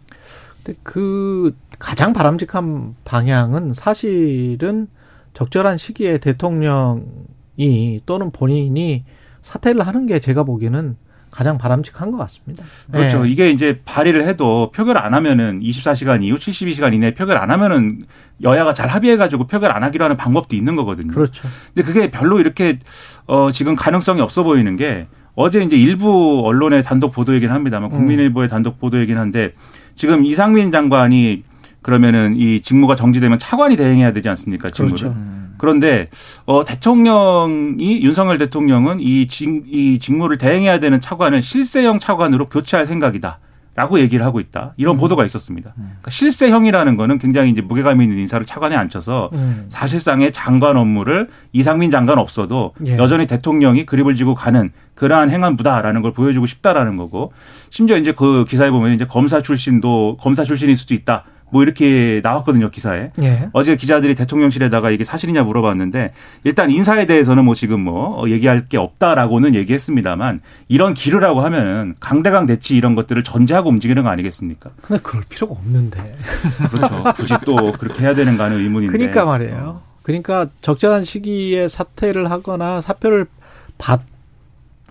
근데 0.62 0.78
그 0.82 1.54
가장 1.78 2.12
바람직한 2.12 2.94
방향은 3.04 3.74
사실은 3.74 4.86
적절한 5.34 5.78
시기에 5.78 6.18
대통령이 6.18 8.00
또는 8.06 8.30
본인이 8.30 9.04
사퇴를 9.42 9.86
하는 9.86 10.06
게 10.06 10.18
제가 10.18 10.44
보기에는 10.44 10.96
가장 11.36 11.58
바람직한 11.58 12.10
것 12.10 12.16
같습니다. 12.16 12.64
그렇죠. 12.90 13.26
예. 13.26 13.30
이게 13.30 13.50
이제 13.50 13.82
발의를 13.84 14.26
해도 14.26 14.70
표결 14.74 14.96
안 14.96 15.12
하면은 15.12 15.60
24시간 15.60 16.22
이후 16.22 16.38
72시간 16.38 16.94
이내에 16.94 17.14
표결 17.14 17.36
안 17.36 17.50
하면은 17.50 18.06
여야가 18.42 18.72
잘 18.72 18.88
합의해가지고 18.88 19.46
표결 19.46 19.70
안 19.70 19.82
하기로 19.82 20.02
하는 20.02 20.16
방법도 20.16 20.56
있는 20.56 20.76
거거든요. 20.76 21.12
그렇죠. 21.12 21.46
근데 21.74 21.86
그게 21.86 22.10
별로 22.10 22.40
이렇게 22.40 22.78
어 23.26 23.50
지금 23.50 23.76
가능성이 23.76 24.22
없어 24.22 24.44
보이는 24.44 24.76
게 24.76 25.08
어제 25.34 25.60
이제 25.60 25.76
일부 25.76 26.42
언론의 26.46 26.82
단독 26.82 27.12
보도이긴 27.12 27.50
합니다만 27.50 27.92
음. 27.92 27.96
국민일보의 27.98 28.48
단독 28.48 28.80
보도이긴 28.80 29.18
한데 29.18 29.52
지금 29.94 30.24
이상민 30.24 30.70
장관이 30.70 31.44
그러면은 31.82 32.34
이 32.36 32.62
직무가 32.62 32.96
정지되면 32.96 33.38
차관이 33.38 33.76
대행해야 33.76 34.14
되지 34.14 34.30
않습니까? 34.30 34.70
직무를. 34.70 34.96
그렇죠. 34.96 35.16
그런데 35.58 36.08
어 36.44 36.64
대통령이 36.64 38.02
윤석열 38.02 38.38
대통령은 38.38 39.00
이, 39.00 39.26
직, 39.26 39.64
이 39.66 39.98
직무를 39.98 40.38
대행해야 40.38 40.80
되는 40.80 41.00
차관을 41.00 41.42
실세형 41.42 41.98
차관으로 41.98 42.48
교체할 42.48 42.86
생각이다. 42.86 43.38
라고 43.76 44.00
얘기를 44.00 44.24
하고 44.24 44.40
있다. 44.40 44.72
이런 44.78 44.96
음. 44.96 44.98
보도가 44.98 45.26
있었습니다. 45.26 45.74
그러니까 45.74 46.10
실세형이라는 46.10 46.96
거는 46.96 47.18
굉장히 47.18 47.50
이제 47.50 47.60
무게감 47.60 48.00
있는 48.00 48.16
인사를 48.16 48.46
차관에 48.46 48.74
앉혀서 48.74 49.28
음. 49.34 49.66
사실상의 49.68 50.32
장관 50.32 50.78
업무를 50.78 51.28
이상민 51.52 51.90
장관 51.90 52.18
없어도 52.18 52.72
예. 52.86 52.96
여전히 52.96 53.26
대통령이 53.26 53.84
그립을 53.84 54.16
지고 54.16 54.34
가는 54.34 54.72
그러한 54.94 55.30
행안부다라는 55.30 56.00
걸 56.00 56.14
보여주고 56.14 56.46
싶다라는 56.46 56.96
거고 56.96 57.32
심지어 57.68 57.98
이제 57.98 58.12
그 58.12 58.46
기사에 58.48 58.70
보면 58.70 58.92
이제 58.92 59.04
검사 59.04 59.42
출신도 59.42 60.16
검사 60.20 60.42
출신일 60.42 60.78
수도 60.78 60.94
있다. 60.94 61.24
뭐 61.50 61.62
이렇게 61.62 62.20
나왔거든요 62.22 62.70
기사에. 62.70 63.12
예. 63.22 63.48
어제 63.52 63.76
기자들이 63.76 64.14
대통령실에다가 64.14 64.90
이게 64.90 65.04
사실이냐 65.04 65.42
물어봤는데 65.44 66.12
일단 66.44 66.70
인사에 66.70 67.06
대해서는 67.06 67.44
뭐 67.44 67.54
지금 67.54 67.80
뭐 67.80 68.28
얘기할 68.28 68.64
게 68.66 68.78
없다라고는 68.78 69.54
얘기했습니다만 69.54 70.40
이런 70.68 70.94
기류라고 70.94 71.42
하면은 71.42 71.94
강대강 72.00 72.46
대치 72.46 72.76
이런 72.76 72.94
것들을 72.94 73.22
전제하고 73.22 73.68
움직이는 73.70 74.02
거 74.02 74.08
아니겠습니까? 74.08 74.70
근데 74.82 75.00
그럴 75.02 75.24
필요가 75.28 75.54
없는데. 75.54 76.14
그렇죠. 76.70 77.04
굳이 77.14 77.34
또 77.44 77.72
그렇게 77.72 78.02
해야 78.02 78.14
되는가 78.14 78.44
하는 78.44 78.58
의문인데. 78.58 78.96
그러니까 78.96 79.24
말이에요. 79.24 79.82
그러니까 80.02 80.46
적절한 80.62 81.04
시기에 81.04 81.68
사퇴를 81.68 82.30
하거나 82.30 82.80
사표를 82.80 83.26
받, 83.78 84.02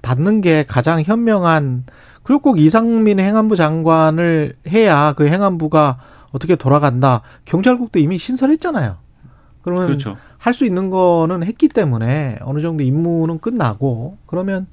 받는 0.02 0.42
게 0.42 0.66
가장 0.68 1.02
현명한 1.02 1.86
그리고 2.24 2.42
꼭 2.42 2.60
이상민 2.60 3.20
행안부 3.20 3.56
장관을 3.56 4.56
해야 4.68 5.14
그 5.14 5.28
행안부가 5.28 6.00
어떻게 6.36 6.58
돌아간다. 6.58 7.22
경찰국도 7.46 8.00
이미 8.00 8.18
신설했잖아요. 8.18 8.98
그러면 9.62 9.86
그렇죠. 9.86 10.18
할수 10.38 10.66
있는 10.66 10.90
거는 10.90 11.44
했기 11.44 11.70
때문에 11.70 12.40
어느 12.42 12.60
정도 12.60 12.84
임무는 12.84 13.40
끝나고 13.40 14.18
그러면 14.26 14.68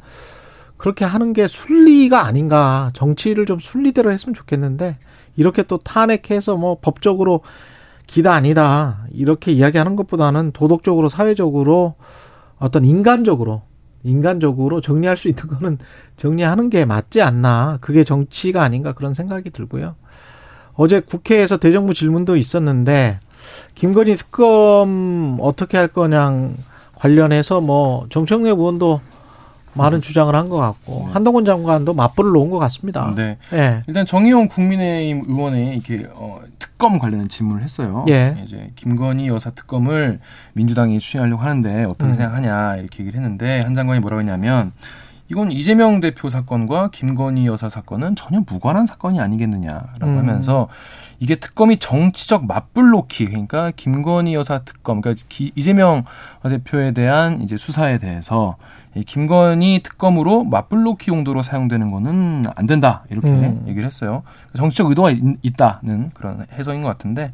그렇게 0.76 1.04
하는 1.04 1.32
게 1.32 1.46
순리가 1.46 2.24
아닌가. 2.24 2.90
정치를 2.94 3.46
좀 3.46 3.60
순리대로 3.60 4.10
했으면 4.10 4.34
좋겠는데 4.34 4.98
이렇게 5.36 5.62
또 5.62 5.78
탄핵해서 5.78 6.56
뭐 6.56 6.78
법적으로 6.80 7.42
기다 8.08 8.34
아니다. 8.34 9.06
이렇게 9.12 9.52
이야기하는 9.52 9.94
것보다는 9.94 10.50
도덕적으로 10.50 11.08
사회적으로 11.08 11.94
어떤 12.58 12.84
인간적으로 12.84 13.62
인간적으로 14.02 14.80
정리할 14.80 15.16
수 15.16 15.28
있는 15.28 15.46
거는 15.46 15.78
정리하는 16.16 16.70
게 16.70 16.84
맞지 16.84 17.22
않나. 17.22 17.78
그게 17.80 18.02
정치가 18.02 18.64
아닌가 18.64 18.92
그런 18.92 19.14
생각이 19.14 19.50
들고요. 19.50 19.94
어제 20.76 21.00
국회에서 21.00 21.56
대정부 21.58 21.94
질문도 21.94 22.36
있었는데 22.36 23.18
김건희 23.74 24.16
특검 24.16 25.38
어떻게 25.40 25.76
할 25.76 25.88
거냐 25.88 26.50
관련해서 26.94 27.60
뭐 27.60 28.06
정청래 28.10 28.50
의원도 28.50 29.00
많은 29.74 30.02
주장을 30.02 30.34
한 30.34 30.50
것 30.50 30.58
같고 30.58 31.04
네. 31.06 31.12
한동훈 31.14 31.44
장관도 31.46 31.94
맞불을 31.94 32.30
놓은 32.32 32.50
것 32.50 32.58
같습니다. 32.58 33.12
네. 33.16 33.38
예. 33.54 33.82
일단 33.86 34.04
정의용 34.04 34.48
국민의힘 34.48 35.24
의원이 35.26 35.72
이렇게 35.74 36.06
어, 36.14 36.40
특검 36.58 36.98
관련된 36.98 37.30
질문을 37.30 37.62
했어요. 37.62 38.04
예. 38.10 38.36
이제 38.44 38.70
김건희 38.76 39.28
여사 39.28 39.50
특검을 39.50 40.20
민주당이 40.52 40.98
추진하려고 41.00 41.42
하는데 41.42 41.84
어떻게 41.84 42.04
음. 42.04 42.12
생각하냐 42.12 42.76
이렇게 42.76 43.00
얘기를 43.00 43.18
했는데 43.18 43.60
한 43.60 43.74
장관이 43.74 44.00
뭐라고 44.00 44.20
했냐면 44.20 44.72
이건 45.32 45.50
이재명 45.50 46.00
대표 46.00 46.28
사건과 46.28 46.90
김건희 46.92 47.46
여사 47.46 47.70
사건은 47.70 48.16
전혀 48.16 48.42
무관한 48.46 48.84
사건이 48.84 49.18
아니겠느냐라고 49.18 50.04
음. 50.04 50.18
하면서 50.18 50.68
이게 51.20 51.36
특검이 51.36 51.78
정치적 51.78 52.44
맞불놓기 52.44 53.26
그러니까 53.26 53.70
김건희 53.74 54.34
여사 54.34 54.58
특검 54.58 55.00
그러니까 55.00 55.24
기- 55.30 55.50
이재명 55.54 56.04
대표에 56.42 56.92
대한 56.92 57.40
이제 57.40 57.56
수사에 57.56 57.96
대해서 57.96 58.56
이 58.94 59.04
김건희 59.04 59.80
특검으로 59.82 60.44
맞불놓기 60.44 61.10
용도로 61.10 61.40
사용되는 61.40 61.90
거는 61.90 62.42
안 62.54 62.66
된다 62.66 63.04
이렇게 63.08 63.28
음. 63.28 63.64
얘기를 63.66 63.86
했어요. 63.86 64.24
정치적 64.54 64.90
의도가 64.90 65.12
있- 65.12 65.22
있다는 65.40 66.10
그런 66.12 66.44
해석인 66.52 66.82
것 66.82 66.88
같은데 66.88 67.32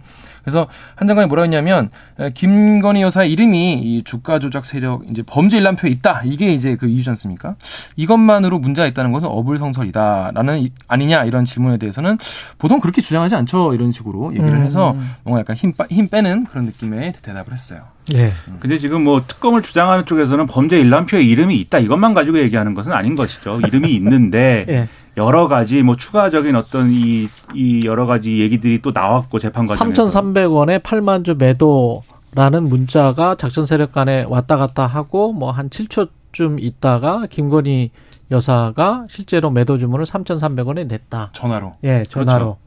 그래서 0.48 0.66
한 0.94 1.06
장관이 1.06 1.28
뭐라 1.28 1.42
했냐면 1.42 1.90
에, 2.18 2.30
김건희 2.30 3.02
여사 3.02 3.22
이름이 3.24 3.74
이 3.82 4.02
주가 4.04 4.38
조작 4.38 4.64
세력 4.64 5.02
이제 5.10 5.22
범죄 5.26 5.58
일람표에 5.58 5.90
있다 5.90 6.22
이게 6.24 6.52
이제 6.54 6.74
그 6.76 6.86
이유지 6.88 7.10
않습니까? 7.10 7.56
이것만으로 7.96 8.58
문제가 8.58 8.88
있다는 8.88 9.12
것은 9.12 9.28
어불성설이다라는 9.28 10.60
이- 10.60 10.72
아니냐 10.88 11.24
이런 11.24 11.44
질문에 11.44 11.76
대해서는 11.76 12.16
보통 12.58 12.80
그렇게 12.80 13.00
주장하지 13.02 13.34
않죠 13.36 13.74
이런 13.74 13.92
식으로 13.92 14.32
얘기를 14.34 14.54
음. 14.58 14.62
해서 14.64 14.96
뭔가 15.24 15.40
약간 15.40 15.54
힘, 15.56 15.72
빠- 15.72 15.86
힘 15.90 16.08
빼는 16.08 16.46
그런 16.46 16.64
느낌의 16.66 17.12
대답을 17.22 17.52
했어요. 17.52 17.82
예. 18.14 18.30
근데 18.60 18.78
지금 18.78 19.04
뭐 19.04 19.22
특검을 19.26 19.60
주장하는 19.60 20.06
쪽에서는 20.06 20.46
범죄 20.46 20.80
일람표에 20.80 21.22
이름이 21.22 21.56
있다 21.58 21.78
이것만 21.78 22.14
가지고 22.14 22.40
얘기하는 22.40 22.72
것은 22.72 22.92
아닌 22.92 23.14
것이죠. 23.14 23.60
이름이 23.66 23.92
있는데 23.96 24.64
예. 24.70 24.88
여러 25.18 25.48
가지 25.48 25.82
뭐 25.82 25.96
추가적인 25.96 26.56
어떤 26.56 26.90
이, 26.90 27.28
이 27.54 27.82
여러 27.84 28.06
가지 28.06 28.38
얘기들이 28.40 28.80
또 28.80 28.92
나왔고 28.92 29.38
재판 29.38 29.66
과정에서 29.66 30.04
3,300원에 30.04 30.80
8만 30.80 31.24
주 31.24 31.34
매도라는 31.36 32.68
문자가 32.68 33.34
작전 33.34 33.66
세력 33.66 33.92
간에 33.92 34.24
왔다 34.28 34.56
갔다 34.56 34.86
하고 34.86 35.32
뭐 35.32 35.50
한 35.50 35.68
7초쯤 35.68 36.62
있다가 36.62 37.24
김건희 37.28 37.90
여사가 38.30 39.06
실제로 39.08 39.50
매도 39.50 39.78
주문을 39.78 40.04
3,300원에 40.04 40.86
냈다. 40.86 41.30
전화로 41.32 41.74
예, 41.84 42.02
전화로. 42.08 42.44
그렇죠. 42.44 42.58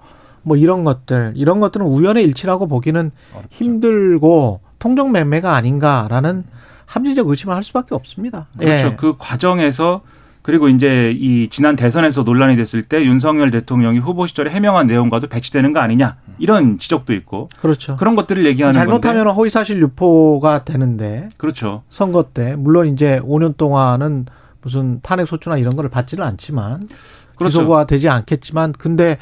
뭐 0.44 0.58
이런 0.58 0.84
것들, 0.84 1.34
이런 1.36 1.60
것들은 1.60 1.86
우연의 1.86 2.24
일치라고 2.24 2.68
보기는 2.68 3.12
어렵죠. 3.34 3.48
힘들고 3.52 4.62
통정 4.80 5.12
매매가 5.12 5.54
아닌가라는 5.56 6.44
합리적 6.88 7.28
의심을 7.30 7.56
할 7.56 7.64
수밖에 7.64 7.94
없습니다. 7.94 8.48
그렇죠. 8.58 8.88
예. 8.88 8.96
그 8.98 9.16
과정에서 9.20 10.02
그리고 10.42 10.70
이제 10.70 11.12
이 11.16 11.50
지난 11.50 11.76
대선에서 11.76 12.24
논란이 12.24 12.56
됐을 12.56 12.84
때 12.84 13.04
윤석열 13.04 13.52
대통령이 13.52 14.00
후보 14.00 14.26
시절에 14.26 14.50
해명한 14.52 14.88
내용과도 14.88 15.28
배치되는 15.28 15.72
거 15.74 15.80
아니냐 15.80 16.18
이런 16.40 16.80
지적도 16.80 17.14
있고 17.14 17.48
그렇죠. 17.62 17.96
그런 17.98 18.16
것들을 18.16 18.46
얘기하는 18.46 18.74
잘못하면 18.74 19.26
건데 19.26 19.36
허위사실 19.36 19.80
유포가 19.82 20.64
되는데 20.64 21.30
그렇죠. 21.38 21.84
선거 21.90 22.24
때 22.34 22.56
물론 22.56 22.88
이제 22.88 23.20
5년 23.24 23.58
동안은 23.58 24.26
무슨 24.62 25.00
탄핵 25.02 25.28
소추나 25.28 25.58
이런 25.58 25.76
거를 25.76 25.90
받지는 25.90 26.26
않지만 26.26 26.88
그렇죠. 27.36 27.60
기소가 27.60 27.86
되지 27.86 28.10
않겠지만 28.10 28.74
근데 28.74 29.18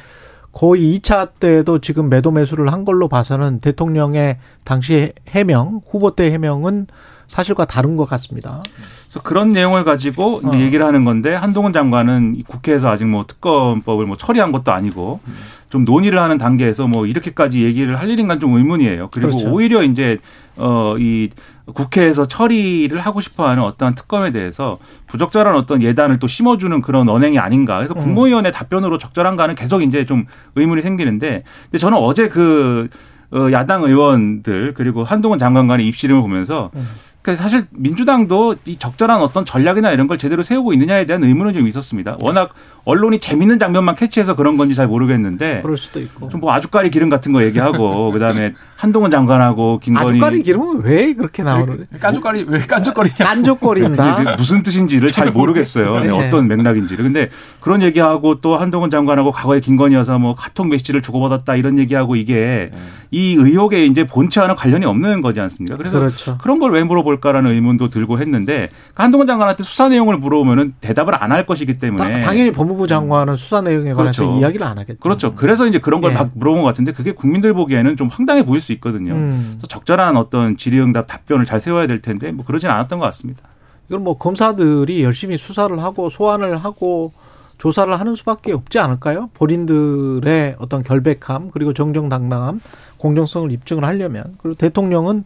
거의 0.52 0.98
2차 1.00 1.30
때도 1.40 1.80
지금 1.80 2.10
매도 2.10 2.32
매수를 2.32 2.72
한 2.72 2.84
걸로 2.86 3.08
봐서는 3.08 3.60
대통령의 3.60 4.40
당시 4.66 5.14
해명 5.28 5.82
후보 5.88 6.16
때 6.16 6.32
해명은 6.32 6.88
사실과 7.30 7.64
다른 7.64 7.96
것 7.96 8.10
같습니다. 8.10 8.62
그래서 9.08 9.22
그런 9.24 9.54
내용을 9.54 9.86
가지고 9.86 10.42
어. 10.44 10.52
얘기를 10.56 10.86
하는 10.86 11.06
건데 11.06 11.34
한동훈 11.34 11.72
장관은 11.72 12.36
이 12.36 12.44
국회에서 12.44 12.90
아직 12.90 13.06
뭐 13.06 13.26
특검법을 13.26 14.06
뭐 14.06 14.18
처리한 14.18 14.52
것도 14.52 14.74
아니고 14.74 15.22
좀 15.70 15.86
논의를 15.86 16.20
하는 16.20 16.38
단계에서 16.38 16.88
뭐 16.88 17.06
이렇게까지 17.06 17.64
얘기를 17.64 17.98
할 17.98 18.10
일인가 18.10 18.40
좀 18.40 18.56
의문이에요. 18.56 19.10
그리고 19.12 19.30
그렇죠. 19.30 19.52
오히려 19.52 19.84
이제 19.84 20.18
어이 20.58 21.30
국회에서 21.74 22.28
처리를 22.28 23.00
하고 23.00 23.22
싶어하는 23.22 23.64
어떠한 23.64 23.94
특검에 23.94 24.32
대해서 24.32 24.80
부적절한 25.08 25.56
어떤 25.56 25.84
예단을 25.84 26.18
또 26.18 26.28
심어주는 26.28 26.82
그런 26.82 27.08
언행이 27.08 27.38
아닌가. 27.38 27.78
그래서 27.78 27.94
음. 27.94 28.02
국무위원회 28.02 28.52
답변으로 28.52 28.98
적절한가는 28.98 29.54
계속 29.54 29.84
이제 29.84 30.06
좀 30.06 30.26
의문이 30.56 30.82
생기는데, 30.82 31.44
근데 31.66 31.78
저는 31.78 31.98
어제 32.00 32.28
그 32.28 32.90
어, 33.32 33.50
야당 33.52 33.84
의원들 33.84 34.74
그리고 34.74 35.04
한동훈 35.04 35.38
장관 35.38 35.68
간의 35.68 35.88
입시름을 35.88 36.22
보면서 36.22 36.72
음. 36.76 36.88
그 37.22 37.36
사실 37.36 37.66
민주당도 37.72 38.56
이 38.66 38.78
적절한 38.80 39.20
어떤 39.22 39.44
전략이나 39.46 39.92
이런 39.92 40.08
걸 40.08 40.18
제대로 40.18 40.42
세우고 40.42 40.72
있느냐에 40.74 41.06
대한 41.06 41.22
의문은 41.24 41.54
좀 41.54 41.68
있었습니다. 41.68 42.18
워낙 42.22 42.54
언론이 42.86 43.20
재밌는 43.20 43.60
장면만 43.60 43.96
캐치해서 43.96 44.36
그런 44.38 44.56
건지 44.56 44.74
잘 44.74 44.88
모르겠는데 44.88 45.60
그럴 45.62 45.76
수도 45.78 46.00
있고. 46.00 46.30
좀 46.30 46.40
뭐 46.40 46.54
아주까리 46.54 46.90
기름 46.90 47.10
같은 47.10 47.34
거 47.34 47.44
얘기하고 47.44 48.12
그다음에 48.14 48.54
한동훈 48.78 49.12
장관하고 49.12 49.80
김건희 49.80 50.08
아주까리 50.08 50.42
기름은 50.44 50.82
왜 50.84 51.14
그렇게 51.14 51.44
나오는? 51.44 51.86
깐족거리 52.00 52.46
왜 52.48 52.60
깐족거리냐? 52.62 53.16
깐족거린다. 53.18 54.36
무슨 54.40 54.64
뜻인지를 54.64 55.10
잘 55.10 55.30
모르겠어요. 55.32 56.00
네, 56.00 56.08
네. 56.08 56.28
어떤 56.28 56.48
맥락인지를. 56.48 57.04
근데 57.04 57.30
그런 57.60 57.82
얘기하고 57.82 58.40
또 58.40 58.56
한동훈 58.56 58.90
장관하고 58.90 59.32
과거에 59.32 59.60
김건희 59.60 59.96
여사 59.96 60.18
뭐 60.18 60.34
카톡 60.34 60.68
메시지를 60.70 61.02
주고받았다 61.02 61.58
이런 61.58 61.78
얘기하고 61.78 62.16
이게 62.16 62.72
이 63.12 63.34
의혹에 63.34 63.86
이제 63.86 64.06
본체와는 64.06 64.56
관련이 64.56 64.86
없는 64.86 65.22
거지 65.22 65.42
않습니까? 65.42 65.76
그래서 65.76 66.00
그렇죠. 66.00 66.38
그런 66.38 66.60
걸 66.60 66.70
왜 66.70 66.84
물어 66.84 67.04
볼까라는 67.10 67.52
의문도 67.52 67.90
들고 67.90 68.20
했는데 68.20 68.70
그 68.94 69.02
한동훈 69.02 69.28
장관한테 69.28 69.64
수사 69.64 69.90
내용을 69.90 70.18
물어보면은 70.18 70.74
대답을 70.82 71.16
안 71.24 71.30
할 71.32 71.46
것이기 71.46 71.78
때문에 71.78 72.22
다- 72.22 72.28
당연히 72.28 72.52
법무부 72.52 72.88
장관은 72.88 73.36
수사 73.36 73.62
내용에 73.62 73.94
관해서 73.94 74.24
그렇죠. 74.24 74.40
이야기를 74.40 74.66
안 74.66 74.78
하겠죠. 74.80 75.00
그렇죠. 75.00 75.36
그래서 75.36 75.68
이제 75.68 75.80
그런 75.80 76.02
걸 76.02 76.12
예. 76.12 76.16
막 76.16 76.32
물어본 76.34 76.62
것 76.64 76.68
같은데 76.68 76.92
그게 76.92 77.12
국민들 77.12 77.54
보기에는 77.54 77.96
좀 77.98 78.08
황당해 78.12 78.44
보일 78.46 78.62
수 78.62 78.72
있거든요. 78.74 79.14
음. 79.14 79.52
그래서 79.54 79.68
적절한 79.68 80.18
어떤 80.18 80.58
질의응답 80.58 81.06
답변을 81.08 81.46
잘 81.46 81.62
세워야 81.62 81.86
될 81.88 82.00
텐데 82.00 82.32
뭐 82.32 82.44
그러진 82.46 82.70
않았던 82.70 83.00
것 83.00 83.06
같습니다. 83.06 83.44
이건 83.90 84.04
뭐 84.04 84.18
검사들이 84.18 85.04
열심히 85.04 85.38
수사를 85.38 85.78
하고 85.84 86.10
소환을 86.10 86.58
하고 86.58 87.12
조사를 87.60 88.00
하는 88.00 88.16
수밖에 88.16 88.54
없지 88.54 88.80
않을까요? 88.80 89.30
본인들의 89.34 90.56
어떤 90.60 90.84
결백함 90.84 91.52
그리고 91.52 91.74
정정당당함, 91.74 92.62
공정성을 92.98 93.52
입증을 93.52 93.84
하려면 93.84 94.36
그리고 94.42 94.56
대통령은 94.56 95.26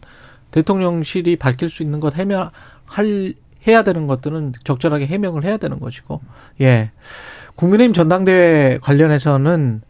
대통령실이 0.54 1.34
밝힐 1.34 1.68
수 1.68 1.82
있는 1.82 1.98
것 1.98 2.16
해명 2.16 2.50
할 2.86 3.34
해야 3.66 3.82
되는 3.82 4.06
것들은 4.06 4.52
적절하게 4.62 5.06
해명을 5.06 5.42
해야 5.42 5.56
되는 5.56 5.80
것이고 5.80 6.20
예 6.60 6.92
국민의힘 7.56 7.92
전당대회 7.92 8.78
관련해서는 8.80 9.82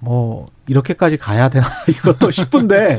뭐 0.00 0.48
이렇게까지 0.66 1.18
가야 1.18 1.50
되나 1.50 1.66
이것도 1.88 2.32
싶은데 2.32 2.98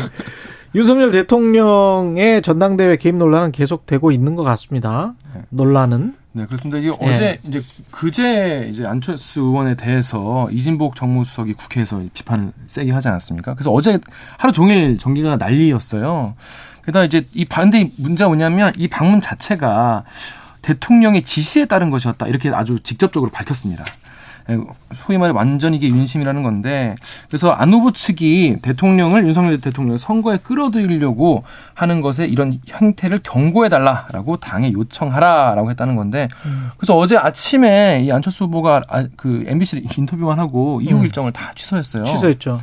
윤석열 0.75 1.11
대통령의 1.11 2.41
전당대회 2.41 2.95
개입 2.95 3.15
논란은 3.15 3.51
계속되고 3.51 4.11
있는 4.11 4.35
것 4.35 4.43
같습니다. 4.43 5.13
네. 5.35 5.41
논란은 5.49 6.15
네, 6.31 6.45
그렇습니다. 6.45 6.79
이게 6.79 6.87
예. 6.87 6.91
어제 7.05 7.39
이제 7.47 7.61
그제 7.91 8.67
이제 8.71 8.85
안철수 8.85 9.41
의원에 9.41 9.75
대해서 9.75 10.49
이진복 10.51 10.95
정무수석이 10.95 11.53
국회에서 11.53 12.01
비판을 12.13 12.53
세게 12.65 12.91
하지 12.91 13.09
않았습니까? 13.09 13.53
그래서 13.53 13.71
어제 13.71 13.99
하루 14.37 14.53
종일 14.53 14.97
전기가 14.97 15.35
난리였어요. 15.35 16.33
게다가 16.85 17.05
이제 17.05 17.27
이 17.33 17.45
반대 17.45 17.91
문제가 17.97 18.27
뭐냐면 18.27 18.73
이 18.77 18.87
방문 18.87 19.21
자체가 19.21 20.03
대통령의 20.61 21.23
지시에 21.23 21.65
따른 21.65 21.89
것이었다. 21.89 22.27
이렇게 22.27 22.49
아주 22.49 22.79
직접적으로 22.79 23.31
밝혔습니다. 23.31 23.85
예, 24.49 24.57
소위 24.93 25.17
말해 25.17 25.31
완전 25.33 25.73
이게 25.73 25.87
윤심이라는 25.87 26.43
건데 26.43 26.95
그래서 27.27 27.51
안 27.51 27.71
후보 27.71 27.91
측이 27.91 28.57
대통령을 28.61 29.25
윤석열 29.25 29.59
대통령을 29.61 29.97
선거에 29.97 30.37
끌어들이려고 30.37 31.43
하는 31.73 32.01
것에 32.01 32.25
이런 32.25 32.59
형태를 32.65 33.19
경고해 33.23 33.69
달라라고 33.69 34.37
당에 34.37 34.73
요청하라라고 34.73 35.69
했다는 35.71 35.95
건데 35.95 36.27
그래서 36.77 36.97
어제 36.97 37.15
아침에 37.15 38.01
이 38.03 38.11
안철수 38.11 38.45
후보가 38.45 38.81
아, 38.89 39.05
그 39.15 39.45
MBC 39.47 39.85
인터뷰만 39.97 40.39
하고 40.39 40.81
이후 40.81 40.97
음. 40.97 41.03
일정을 41.05 41.31
다 41.31 41.53
취소했어요. 41.55 42.03
취소했죠. 42.03 42.59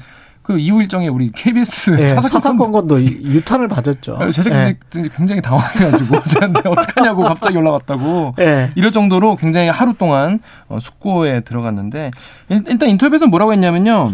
그 0.51 0.59
이후 0.59 0.81
일정에 0.83 1.07
우리 1.07 1.31
KBS 1.31 1.97
예, 2.01 2.09
사사건 2.09 2.41
사사건 2.41 2.73
건도 2.73 3.01
유탄을 3.01 3.69
받았죠. 3.69 4.17
아, 4.19 4.29
제작진들이 4.33 5.09
굉장히 5.17 5.41
당황해가지고 5.41 6.23
저한테 6.27 6.69
어떡하냐고 6.69 7.23
갑자기 7.23 7.55
연락 7.57 7.71
왔다고 7.75 8.35
예. 8.41 8.73
이럴 8.75 8.91
정도로 8.91 9.37
굉장히 9.37 9.69
하루 9.69 9.95
동안 9.95 10.41
어, 10.69 10.81
숙고에 10.81 11.43
들어갔는데 11.43 12.11
일- 12.49 12.65
일단 12.67 12.89
인터뷰에서 12.89 13.29
뭐라고 13.29 13.53
했냐면요. 13.53 14.13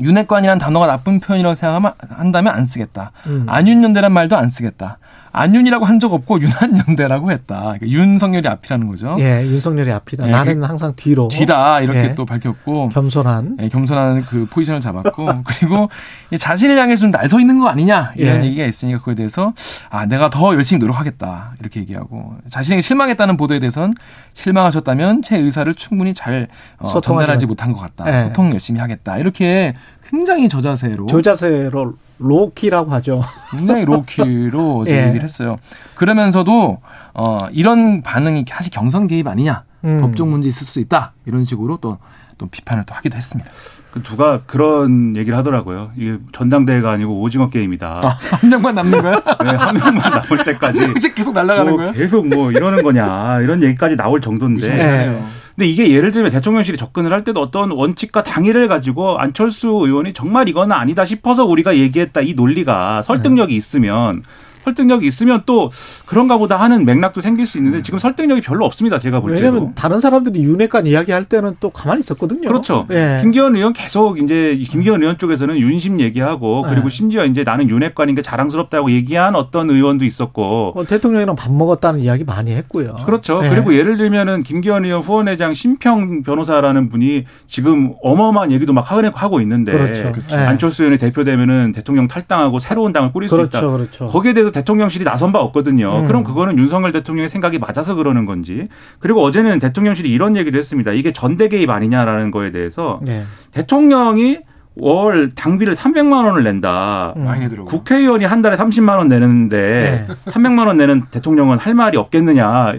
윤핵관이란 0.00 0.58
단어가 0.58 0.88
나쁜 0.88 1.20
표현이라고 1.20 1.54
생각한다면 1.54 2.52
안 2.52 2.64
쓰겠다. 2.64 3.12
음. 3.28 3.46
안윤연대란 3.48 4.10
말도 4.10 4.36
안 4.36 4.48
쓰겠다. 4.48 4.98
안윤이라고 5.36 5.84
한 5.84 5.98
적 5.98 6.12
없고 6.12 6.40
윤한연대라고 6.40 7.30
했다. 7.32 7.60
그러니까 7.78 7.86
윤석열이 7.88 8.46
앞이라는 8.48 8.86
거죠. 8.88 9.16
예, 9.20 9.42
윤석열이 9.46 9.90
앞이다. 9.92 10.26
예, 10.26 10.30
나는 10.30 10.62
항상 10.62 10.92
뒤로. 10.96 11.28
뒤다 11.28 11.80
이렇게 11.80 11.98
예. 12.10 12.14
또 12.14 12.24
밝혔고 12.26 12.88
겸손한. 12.90 13.56
예, 13.60 13.68
겸손한 13.68 14.22
그 14.22 14.46
포지션을 14.46 14.80
잡았고 14.80 15.28
그리고 15.44 15.88
이 16.30 16.38
자신을 16.38 16.76
향해 16.78 16.96
좀날 16.96 17.28
서 17.28 17.40
있는 17.40 17.58
거 17.58 17.68
아니냐 17.68 18.12
이런 18.16 18.42
예. 18.42 18.46
얘기가 18.46 18.64
있으니까 18.66 18.98
그거에 18.98 19.14
대해서 19.14 19.52
아 19.90 20.06
내가 20.06 20.30
더 20.30 20.54
열심히 20.54 20.78
노력하겠다 20.80 21.54
이렇게 21.60 21.80
얘기하고 21.80 22.34
자신에게 22.48 22.80
실망했다는 22.80 23.36
보도에 23.36 23.58
대해선 23.60 23.94
실망하셨다면 24.34 25.22
제 25.22 25.36
의사를 25.38 25.72
충분히 25.74 26.12
잘 26.14 26.48
어, 26.78 27.00
전달하지 27.00 27.46
마- 27.46 27.50
못한 27.50 27.72
것 27.72 27.80
같다 27.80 28.12
예. 28.14 28.20
소통 28.26 28.52
열심히 28.52 28.80
하겠다 28.80 29.18
이렇게 29.18 29.74
굉장히 30.10 30.48
저자세로 30.48 31.06
저 31.06 31.22
자세로 31.22 31.94
로키라고 32.18 32.90
하죠. 32.92 33.22
굉장히 33.50 33.84
로키로 33.84 34.78
어제 34.82 34.96
예. 34.96 35.06
얘기를 35.08 35.24
했어요 35.24 35.56
그러면서도 35.96 36.78
어 37.14 37.38
이런 37.50 38.02
반응이 38.02 38.44
사실 38.48 38.70
경선 38.70 39.06
개입 39.08 39.26
아니냐 39.26 39.64
음. 39.84 40.00
법적 40.00 40.28
문제 40.28 40.48
있을 40.48 40.66
수 40.66 40.80
있다 40.80 41.12
이런 41.26 41.44
식으로 41.44 41.78
또 41.78 41.98
또 42.38 42.46
비판을 42.46 42.84
또 42.86 42.94
하기도 42.94 43.16
했습니다. 43.16 43.50
그 43.92 44.02
누가 44.02 44.40
그런 44.46 45.16
얘기를 45.16 45.38
하더라고요. 45.38 45.92
이게 45.96 46.18
전당대회가 46.32 46.90
아니고 46.90 47.20
오징어 47.20 47.48
게임이다. 47.48 47.86
아, 47.86 48.08
한 48.08 48.50
명만 48.50 48.74
남는 48.74 49.02
거야? 49.02 49.14
네, 49.42 49.50
한 49.50 49.76
명만 49.76 50.10
남을 50.10 50.44
때까지 50.44 50.94
이제 50.96 51.12
계속 51.14 51.32
날아가는 51.34 51.72
뭐 51.72 51.84
거야? 51.84 51.92
계속 51.92 52.26
뭐 52.26 52.50
이러는 52.50 52.82
거냐 52.82 53.40
이런 53.40 53.62
얘기까지 53.62 53.96
나올 53.96 54.20
정도인데. 54.20 55.16
예. 55.54 55.64
근데 55.64 55.66
이게 55.66 55.90
예를 55.90 56.10
들면 56.10 56.30
대통령실이 56.30 56.76
접근을 56.76 57.12
할 57.12 57.24
때도 57.24 57.40
어떤 57.40 57.70
원칙과 57.70 58.22
당위를 58.22 58.68
가지고 58.68 59.18
안철수 59.18 59.68
의원이 59.68 60.12
정말 60.12 60.48
이건 60.48 60.72
아니다 60.72 61.04
싶어서 61.04 61.44
우리가 61.44 61.76
얘기했다 61.76 62.20
이 62.22 62.34
논리가 62.34 63.02
설득력이 63.02 63.54
있으면 63.54 64.22
설득력이 64.64 65.06
있으면 65.06 65.42
또 65.46 65.70
그런가 66.06 66.38
보다 66.38 66.56
하는 66.56 66.84
맥락도 66.84 67.20
생길 67.20 67.46
수 67.46 67.58
있는데 67.58 67.82
지금 67.82 67.98
설득력이 67.98 68.40
별로 68.40 68.64
없습니다. 68.64 68.98
제가 68.98 69.20
볼 69.20 69.34
때도. 69.34 69.44
왜냐면 69.46 69.74
다른 69.74 70.00
사람들이 70.00 70.42
윤핵관 70.42 70.86
이야기할 70.86 71.24
때는 71.26 71.56
또 71.60 71.70
가만히 71.70 72.00
있었거든요. 72.00 72.48
그렇죠. 72.48 72.86
예. 72.90 73.18
김기현 73.20 73.54
의원 73.56 73.72
계속 73.72 74.18
이제 74.18 74.56
김기현 74.70 75.02
의원 75.02 75.18
쪽에서는 75.18 75.56
윤심 75.56 76.00
얘기하고 76.00 76.62
그리고 76.62 76.88
네. 76.88 76.90
심지어 76.90 77.24
이제 77.24 77.44
나는 77.44 77.68
윤핵관인 77.68 78.14
게 78.14 78.22
자랑스럽다고 78.22 78.90
얘기한 78.90 79.36
어떤 79.36 79.70
의원도 79.70 80.04
있었고 80.04 80.72
어, 80.74 80.84
대통령이랑 80.84 81.36
밥 81.36 81.52
먹었다는 81.52 82.00
이야기 82.00 82.24
많이 82.24 82.52
했고요. 82.52 82.96
그렇죠. 83.04 83.40
예. 83.44 83.48
그리고 83.48 83.74
예를 83.74 83.96
들면은 83.96 84.42
김기현 84.42 84.84
의원 84.84 85.02
후원회장 85.02 85.54
심평 85.54 86.22
변호사라는 86.22 86.88
분이 86.88 87.24
지금 87.46 87.92
어마어마한 88.02 88.50
얘기도 88.52 88.72
막 88.72 88.90
하고- 88.90 89.04
하고 89.14 89.40
있는데 89.40 89.72
그렇죠. 89.72 90.12
예. 90.30 90.36
안철수 90.36 90.82
의원이 90.84 90.98
대표되면은 90.98 91.72
대통령 91.72 92.08
탈당하고 92.08 92.58
새로운 92.58 92.92
당을 92.92 93.12
꾸릴 93.12 93.28
수 93.28 93.34
있다. 93.40 93.60
그렇죠, 93.60 93.72
그렇죠. 93.72 94.06
거기에 94.06 94.32
대해서 94.32 94.50
대통령실이 94.54 95.04
나선 95.04 95.32
바 95.32 95.40
없거든요. 95.40 96.00
음. 96.00 96.06
그럼 96.06 96.22
그거는 96.22 96.56
윤석열 96.58 96.92
대통령의 96.92 97.28
생각이 97.28 97.58
맞아서 97.58 97.94
그러는 97.94 98.24
건지. 98.24 98.68
그리고 99.00 99.22
어제는 99.22 99.58
대통령실이 99.58 100.08
이런 100.08 100.36
얘기도 100.36 100.58
했습니다. 100.58 100.92
이게 100.92 101.12
전대 101.12 101.48
개입 101.48 101.70
아니냐라는 101.70 102.30
거에 102.30 102.52
대해서 102.52 103.00
예. 103.08 103.24
대통령이 103.50 104.38
월 104.76 105.34
당비를 105.34 105.74
300만 105.74 106.24
원을 106.24 106.44
낸다. 106.44 107.14
음. 107.16 107.26
국회의원이 107.64 108.24
한 108.24 108.42
달에 108.42 108.56
30만 108.56 108.96
원 108.96 109.08
내는데 109.08 110.06
네. 110.08 110.30
300만 110.30 110.66
원 110.66 110.76
내는 110.76 111.02
대통령은 111.10 111.58
할 111.58 111.74
말이 111.74 111.96
없겠느냐. 111.96 112.74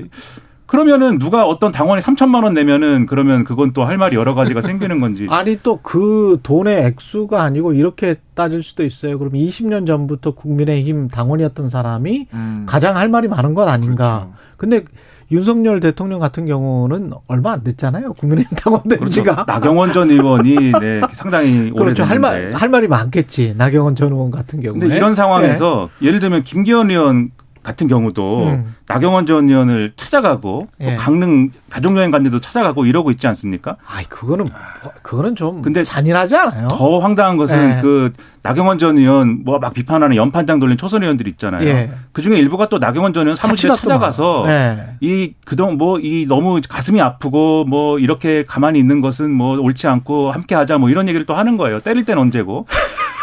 그러면은 0.65 1.19
누가 1.19 1.45
어떤 1.45 1.71
당원이 1.71 2.01
3천만 2.01 2.43
원 2.43 2.53
내면은 2.53 3.05
그러면 3.05 3.43
그건 3.43 3.71
또 3.73 3.85
할 3.85 3.97
말이 3.97 4.15
여러 4.15 4.33
가지가 4.35 4.61
생기는 4.61 4.99
건지. 4.99 5.27
아니 5.31 5.57
또 5.57 5.79
그 5.83 6.39
돈의 6.41 6.85
액수가 6.85 7.41
아니고 7.41 7.73
이렇게 7.73 8.15
따질 8.33 8.63
수도 8.63 8.83
있어요. 8.83 9.19
그럼 9.19 9.33
20년 9.33 9.85
전부터 9.85 10.31
국민의힘 10.31 11.09
당원이었던 11.09 11.69
사람이 11.69 12.27
음. 12.33 12.63
가장 12.67 12.97
할 12.97 13.09
말이 13.09 13.27
많은 13.27 13.53
것 13.53 13.67
아닌가. 13.67 14.29
그렇죠. 14.31 14.45
근데 14.57 14.83
윤석열 15.31 15.79
대통령 15.79 16.19
같은 16.19 16.45
경우는 16.45 17.11
얼마 17.27 17.51
안 17.53 17.63
됐잖아요. 17.63 18.13
국민의힘 18.13 18.55
당원된 18.57 18.99
그렇죠. 18.99 19.13
지가. 19.13 19.45
나경원 19.47 19.91
전 19.93 20.09
의원이 20.09 20.71
네, 20.79 21.01
상당히 21.13 21.71
그렇죠. 21.77 22.03
할 22.03 22.19
말, 22.19 22.31
오래됐는데. 22.33 22.57
할 22.57 22.69
말이 22.69 22.87
많겠지. 22.87 23.55
나경원 23.57 23.95
전 23.95 24.11
의원 24.11 24.29
같은 24.31 24.61
경우에. 24.61 24.79
근데 24.79 24.95
이런 24.97 25.15
상황에서 25.15 25.89
예를 26.01 26.19
들면 26.19 26.43
김기현 26.43 26.89
의원 26.91 27.31
같은 27.65 27.87
경우도 27.87 28.43
음. 28.45 28.75
나경원 28.87 29.25
전 29.25 29.49
의원을 29.49 29.93
찾아가고 29.97 30.67
또 30.79 30.85
예. 30.85 30.95
강릉 30.95 31.49
가족여행 31.69 32.11
간 32.11 32.21
데도 32.23 32.39
찾아가고 32.39 32.85
이러고 32.85 33.09
있지 33.11 33.25
않습니까? 33.27 33.75
아이, 33.87 34.03
그거는, 34.05 34.45
뭐- 34.45 34.91
그거는 35.01 35.35
좀. 35.35 35.63
근데 35.63 35.83
잔인하지 35.83 36.35
않아요? 36.35 36.67
더 36.69 36.99
황당한 36.99 37.35
것은 37.37 37.77
예. 37.77 37.81
그 37.81 38.11
나경원 38.43 38.77
전 38.77 38.97
의원 38.97 39.43
뭐 39.43 39.57
막 39.57 39.73
비판하는 39.73 40.15
연판장 40.15 40.59
돌린 40.59 40.77
초선 40.77 41.01
의원들 41.01 41.27
있잖아요. 41.29 41.67
예. 41.67 41.89
그 42.11 42.21
중에 42.21 42.37
일부가 42.37 42.69
또 42.69 42.77
나경원 42.77 43.13
전 43.13 43.23
의원 43.23 43.35
사무실에. 43.35 43.75
찾아가서 43.75 44.45
예. 44.47 44.95
이 45.01 45.33
그동 45.45 45.77
뭐 45.77 45.97
이 45.99 46.25
너무 46.27 46.61
가슴이 46.69 47.01
아프고 47.01 47.63
뭐 47.65 47.97
이렇게 47.97 48.43
가만히 48.45 48.77
있는 48.77 49.01
것은 49.01 49.31
뭐 49.31 49.57
옳지 49.59 49.87
않고 49.87 50.31
함께 50.31 50.53
하자 50.53 50.77
뭐 50.77 50.89
이런 50.91 51.07
얘기를 51.07 51.25
또 51.25 51.33
하는 51.33 51.57
거예요. 51.57 51.79
때릴 51.79 52.05
땐 52.05 52.19
언제고. 52.19 52.67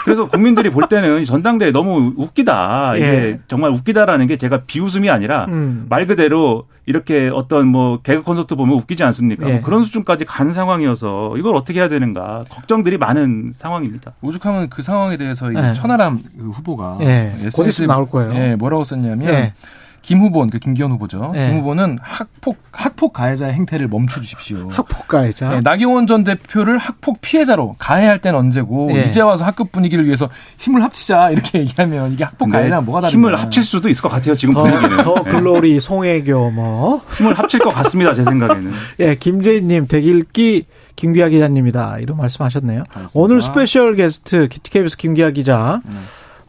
그래서 0.04 0.28
국민들이 0.28 0.70
볼 0.70 0.88
때는 0.88 1.24
전당대회 1.24 1.70
너무 1.70 2.12
웃기다. 2.16 2.96
이게 2.96 3.06
예. 3.06 3.40
정말 3.48 3.70
웃기다라는 3.70 4.26
게 4.26 4.36
제가 4.36 4.62
비웃음이 4.66 5.08
아니라 5.10 5.46
음. 5.48 5.86
말 5.88 6.06
그대로 6.06 6.66
이렇게 6.86 7.30
어떤 7.32 7.68
뭐 7.68 8.00
개그 8.02 8.22
콘서트 8.22 8.56
보면 8.56 8.76
웃기지 8.78 9.04
않습니까? 9.04 9.48
예. 9.48 9.52
뭐 9.54 9.62
그런 9.62 9.84
수준까지 9.84 10.24
간 10.24 10.52
상황이어서 10.52 11.36
이걸 11.36 11.54
어떻게 11.54 11.80
해야 11.80 11.88
되는가 11.88 12.44
걱정들이 12.48 12.98
많은 12.98 13.54
상황입니다. 13.56 14.12
오죽하면 14.20 14.68
그 14.68 14.82
상황에 14.82 15.16
대해서 15.16 15.52
이 15.52 15.56
예. 15.56 15.72
천하람 15.74 16.20
그 16.36 16.50
후보가 16.50 16.98
예. 17.02 17.32
곧 17.54 17.66
있으면 17.66 17.88
나올 17.88 18.10
거예요. 18.10 18.34
예, 18.34 18.56
뭐라고 18.56 18.84
썼냐면 18.84 19.28
예. 19.28 19.54
김 20.02 20.20
후보는 20.20 20.50
그 20.50 20.58
김기현 20.58 20.90
후보죠. 20.92 21.32
예. 21.36 21.48
김 21.48 21.58
후보는 21.60 21.98
학폭 22.02 22.58
학폭 22.72 23.12
가해자의 23.12 23.54
행태를 23.54 23.88
멈춰 23.88 24.20
주십시오. 24.20 24.68
학폭 24.70 25.06
가해자. 25.08 25.56
예, 25.56 25.60
나경원 25.60 26.06
전 26.06 26.24
대표를 26.24 26.78
학폭 26.78 27.20
피해자로 27.20 27.76
가해할 27.78 28.18
땐 28.18 28.34
언제고 28.34 28.90
예. 28.92 29.04
이제 29.04 29.20
와서 29.20 29.44
학급 29.44 29.70
분위기를 29.72 30.04
위해서 30.04 30.28
힘을 30.58 30.82
합치자 30.82 31.30
이렇게 31.30 31.60
얘기하면 31.62 32.12
이게 32.12 32.24
학폭 32.24 32.50
가해랑 32.50 32.84
뭐가 32.84 33.02
다른가? 33.02 33.16
힘을 33.16 33.40
합칠 33.40 33.64
수도 33.64 33.88
있을 33.88 34.02
것 34.02 34.08
같아요. 34.08 34.34
지금 34.34 34.54
더, 34.54 34.64
분위기는. 34.64 35.02
더 35.04 35.14
예. 35.26 35.30
글로리, 35.30 35.80
송혜교, 35.80 36.50
뭐. 36.50 37.00
힘을 37.16 37.38
합칠 37.38 37.60
것 37.60 37.70
같습니다. 37.70 38.12
제 38.12 38.24
생각에는. 38.24 38.72
예, 39.00 39.14
김재인님, 39.14 39.86
대길기 39.86 40.66
김기아 40.96 41.28
기자님이다. 41.28 41.98
이런 42.00 42.16
말씀하셨네요. 42.18 42.84
오늘 43.14 43.40
스페셜 43.40 43.96
게스트 43.96 44.48
KBS 44.48 44.96
김기아 44.96 45.30
기자 45.30 45.80
네. 45.84 45.96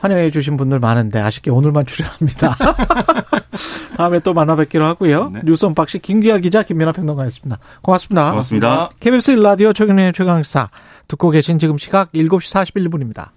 환영해 0.04 0.32
주신 0.32 0.58
분들 0.58 0.80
많은데 0.80 1.22
아쉽게 1.22 1.50
오늘만 1.50 1.86
출연합니다. 1.86 2.58
다음에 3.96 4.20
또 4.20 4.34
만나 4.34 4.58
뵙기로 4.58 4.84
하고요. 4.84 5.30
네. 5.30 5.39
뉴스 5.46 5.66
언박싱 5.66 6.02
김기아 6.04 6.39
기자 6.39 6.62
김민아 6.62 6.92
평론가였습니다. 6.92 7.58
고맙습니다. 7.82 8.32
고맙습니다. 8.32 8.89
KBS 9.00 9.32
일라디오 9.32 9.72
최경련의 9.72 10.12
최강사 10.12 10.70
듣고 11.08 11.30
계신 11.30 11.58
지금 11.58 11.78
시각 11.78 12.12
7시 12.12 12.74
41분입니다. 12.84 13.30